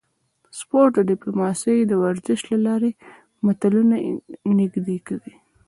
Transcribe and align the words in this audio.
سپورت 0.59 0.93
ډیپلوماسي 1.09 1.75
د 1.85 1.91
ورزش 2.03 2.39
له 2.51 2.57
لارې 2.65 2.91
ملتونه 3.45 3.95
نږدې 4.59 4.97
کوي 5.07 5.33